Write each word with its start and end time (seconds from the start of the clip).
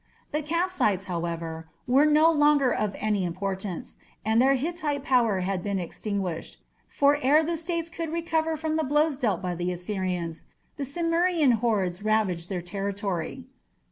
The 0.31 0.41
Kassites, 0.41 1.03
however, 1.05 1.69
were 1.85 2.07
no 2.07 2.31
longer 2.31 2.73
of 2.73 2.95
any 2.97 3.23
importance, 3.23 3.97
and 4.25 4.41
the 4.41 4.55
Hittite 4.55 5.03
power 5.03 5.41
had 5.41 5.61
been 5.61 5.77
extinguished, 5.77 6.59
for 6.87 7.19
ere 7.21 7.43
the 7.43 7.55
states 7.55 7.87
could 7.87 8.09
recover 8.11 8.57
from 8.57 8.77
the 8.77 8.83
blows 8.83 9.15
dealt 9.15 9.43
by 9.43 9.53
the 9.53 9.71
Assyrians 9.71 10.41
the 10.75 10.85
Cimmerian 10.85 11.51
hordes 11.51 12.01
ravaged 12.01 12.49
their 12.49 12.63
territory. 12.63 13.45